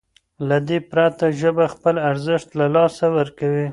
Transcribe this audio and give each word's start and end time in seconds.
له 0.47 0.57
دې 0.67 0.77
پرته 0.91 1.25
ژبه 1.39 1.65
خپل 1.73 1.95
ارزښت 2.09 2.49
له 2.59 2.65
لاسه 2.75 3.05
ورکوي. 3.17 3.67